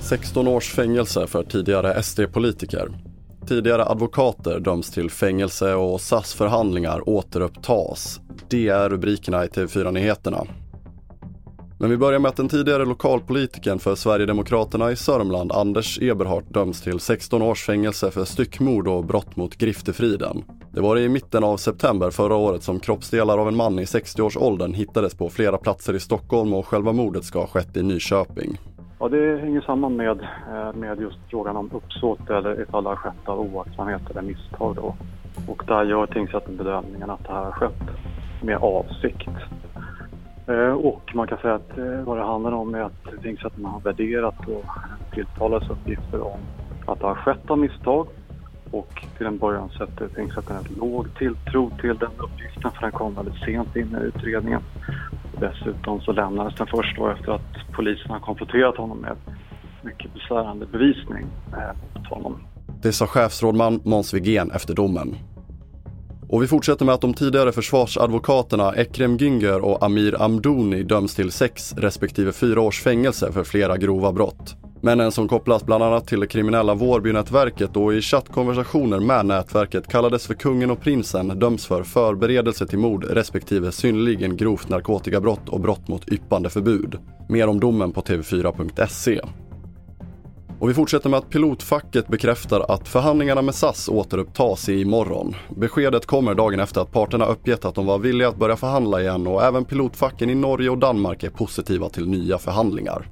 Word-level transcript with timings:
16 0.00 0.48
års 0.48 0.72
fängelse 0.72 1.26
för 1.26 1.42
tidigare 1.42 2.02
SD-politiker. 2.02 2.88
Tidigare 3.48 3.84
advokater 3.84 4.60
döms 4.60 4.90
till 4.90 5.10
fängelse 5.10 5.74
och 5.74 6.00
SAS-förhandlingar 6.00 7.08
återupptas. 7.08 8.20
Det 8.48 8.68
är 8.68 8.88
rubrikerna 8.88 9.44
i 9.44 9.48
TV4-nyheterna. 9.48 10.46
Men 11.78 11.90
vi 11.90 11.96
börjar 11.96 12.18
med 12.18 12.28
att 12.28 12.36
den 12.36 12.48
tidigare 12.48 12.84
lokalpolitiken 12.84 13.78
för 13.78 13.94
Sverigedemokraterna 13.94 14.92
i 14.92 14.96
Sörmland, 14.96 15.52
Anders 15.52 15.98
Eberhardt, 16.02 16.54
döms 16.54 16.82
till 16.82 17.00
16 17.00 17.42
års 17.42 17.64
fängelse 17.64 18.10
för 18.10 18.24
styckmord 18.24 18.88
och 18.88 19.04
brott 19.04 19.36
mot 19.36 19.56
griftefriden. 19.56 20.44
Det 20.74 20.80
var 20.80 20.98
i 20.98 21.08
mitten 21.08 21.44
av 21.44 21.56
september 21.56 22.10
förra 22.10 22.36
året 22.36 22.62
som 22.62 22.80
kroppsdelar 22.80 23.38
av 23.38 23.48
en 23.48 23.56
man 23.56 23.78
i 23.78 23.84
60-årsåldern 23.84 24.74
hittades 24.74 25.14
på 25.14 25.28
flera 25.28 25.58
platser 25.58 25.94
i 25.94 26.00
Stockholm 26.00 26.54
och 26.54 26.66
själva 26.66 26.92
mordet 26.92 27.24
ska 27.24 27.38
ha 27.38 27.46
skett 27.46 27.76
i 27.76 27.82
Nyköping. 27.82 28.58
Ja, 29.00 29.08
det 29.08 29.40
hänger 29.40 29.60
samman 29.60 29.96
med, 29.96 30.20
eh, 30.52 30.72
med 30.74 31.00
just 31.00 31.16
frågan 31.30 31.56
om 31.56 31.70
uppsåt 31.72 32.30
eller 32.30 32.62
ifall 32.62 32.84
det 32.84 32.90
har 32.90 32.96
skett 32.96 33.28
av 33.28 33.40
oaktsamhet 33.40 34.02
eller 34.10 34.22
misstag. 34.22 34.76
Då. 34.76 34.94
Och 35.48 35.62
där 35.66 35.84
gör 35.84 36.06
tingsrätten 36.06 36.56
bedömningen 36.56 37.10
att 37.10 37.24
det 37.24 37.32
här 37.32 37.44
har 37.44 37.52
skett 37.52 37.82
med 38.42 38.56
avsikt. 38.56 39.28
Eh, 40.46 40.72
och 40.72 41.14
man 41.14 41.26
kan 41.26 41.38
säga 41.38 41.54
att 41.54 41.78
eh, 41.78 42.02
vad 42.04 42.18
det 42.18 42.24
handlar 42.24 42.52
om 42.52 42.74
är 42.74 42.80
att 42.80 43.22
tingsrätten 43.22 43.64
har 43.64 43.80
värderat 43.80 44.48
och 44.48 44.64
tilltalades 45.12 45.70
uppgifter 45.70 46.20
om 46.20 46.40
att 46.86 47.00
det 47.00 47.06
har 47.06 47.14
skett 47.14 47.50
av 47.50 47.58
misstag. 47.58 48.06
Och 48.74 49.06
till 49.16 49.26
en 49.26 49.38
början 49.38 49.68
sätter 49.68 50.08
tingsrätten 50.08 50.56
en 50.56 50.74
låg 50.78 51.06
tilltro 51.18 51.70
till 51.80 51.98
den 51.98 52.10
uppgiften 52.18 52.70
för 52.72 52.80
den 52.80 52.92
kom 52.92 53.14
väldigt 53.14 53.44
sent 53.44 53.76
in 53.76 53.96
i 54.02 54.04
utredningen. 54.04 54.60
Dessutom 55.40 56.00
så 56.00 56.12
lämnades 56.12 56.54
den 56.54 56.66
först 56.66 56.96
då 56.96 57.08
efter 57.08 57.32
att 57.32 57.72
polisen 57.72 58.10
har 58.10 58.20
konfronterat 58.20 58.76
honom 58.76 58.98
med 58.98 59.16
mycket 59.82 60.14
besvärande 60.14 60.66
bevisning 60.66 61.26
eh, 61.52 61.76
mot 61.94 62.06
honom. 62.06 62.40
Det 62.82 62.92
sa 62.92 63.06
chefsrådman 63.06 63.80
Måns 63.84 64.14
Wigén 64.14 64.50
efter 64.50 64.74
domen. 64.74 65.16
Och 66.28 66.42
vi 66.42 66.46
fortsätter 66.46 66.84
med 66.84 66.94
att 66.94 67.00
de 67.00 67.14
tidigare 67.14 67.52
försvarsadvokaterna 67.52 68.74
Ekrem 68.76 69.16
Güngör 69.16 69.60
och 69.60 69.82
Amir 69.82 70.22
Amdouni 70.22 70.82
döms 70.82 71.14
till 71.14 71.32
sex 71.32 71.74
respektive 71.76 72.32
fyra 72.32 72.60
års 72.60 72.82
fängelse 72.82 73.32
för 73.32 73.44
flera 73.44 73.76
grova 73.76 74.12
brott. 74.12 74.63
Männen 74.84 75.12
som 75.12 75.28
kopplas 75.28 75.66
bland 75.66 75.84
annat 75.84 76.06
till 76.06 76.20
det 76.20 76.26
kriminella 76.26 76.74
Vårbynätverket 76.74 77.76
och 77.76 77.94
i 77.94 78.00
chattkonversationer 78.00 79.00
med 79.00 79.26
nätverket 79.26 79.86
kallades 79.86 80.26
för 80.26 80.34
kungen 80.34 80.70
och 80.70 80.80
prinsen 80.80 81.28
döms 81.28 81.66
för 81.66 81.82
förberedelse 81.82 82.66
till 82.66 82.78
mord 82.78 83.04
respektive 83.04 83.72
synnerligen 83.72 84.36
grovt 84.36 84.68
narkotikabrott 84.68 85.48
och 85.48 85.60
brott 85.60 85.88
mot 85.88 86.08
yppande 86.08 86.50
förbud. 86.50 86.98
Mer 87.28 87.48
om 87.48 87.60
domen 87.60 87.92
på 87.92 88.00
tv4.se. 88.00 89.20
Och 90.58 90.68
vi 90.70 90.74
fortsätter 90.74 91.10
med 91.10 91.18
att 91.18 91.30
pilotfacket 91.30 92.08
bekräftar 92.08 92.60
att 92.68 92.88
förhandlingarna 92.88 93.42
med 93.42 93.54
SAS 93.54 93.88
återupptas 93.88 94.68
imorgon. 94.68 95.34
Beskedet 95.56 96.06
kommer 96.06 96.34
dagen 96.34 96.60
efter 96.60 96.80
att 96.80 96.92
parterna 96.92 97.26
uppgett 97.26 97.64
att 97.64 97.74
de 97.74 97.86
var 97.86 97.98
villiga 97.98 98.28
att 98.28 98.38
börja 98.38 98.56
förhandla 98.56 99.00
igen 99.00 99.26
och 99.26 99.44
även 99.44 99.64
pilotfacken 99.64 100.30
i 100.30 100.34
Norge 100.34 100.70
och 100.70 100.78
Danmark 100.78 101.22
är 101.22 101.30
positiva 101.30 101.88
till 101.88 102.08
nya 102.08 102.38
förhandlingar. 102.38 103.08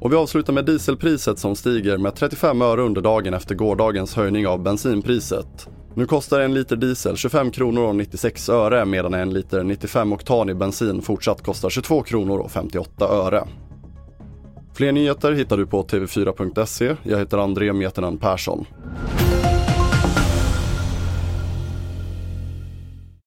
Och 0.00 0.12
vi 0.12 0.16
avslutar 0.16 0.52
med 0.52 0.64
dieselpriset 0.64 1.38
som 1.38 1.56
stiger 1.56 1.98
med 1.98 2.14
35 2.14 2.62
öre 2.62 2.82
under 2.82 3.00
dagen 3.00 3.34
efter 3.34 3.54
gårdagens 3.54 4.14
höjning 4.14 4.46
av 4.46 4.62
bensinpriset. 4.62 5.68
Nu 5.94 6.06
kostar 6.06 6.40
en 6.40 6.54
liter 6.54 6.76
diesel 6.76 7.16
25 7.16 7.50
kronor 7.50 7.82
och 7.82 7.96
96 7.96 8.48
öre 8.48 8.84
medan 8.84 9.14
en 9.14 9.32
liter 9.32 9.62
95 9.62 10.12
oktanig 10.12 10.56
bensin 10.56 11.02
fortsatt 11.02 11.42
kostar 11.42 11.70
22 11.70 12.02
kronor 12.02 12.38
och 12.38 12.50
58 12.50 13.08
öre. 13.08 13.44
Fler 14.74 14.92
nyheter 14.92 15.32
hittar 15.32 15.56
du 15.56 15.66
på 15.66 15.82
tv4.se. 15.82 16.96
Jag 17.02 17.18
heter 17.18 17.38
André 17.38 17.72
Mietinen 17.72 18.18
Persson. 18.18 18.66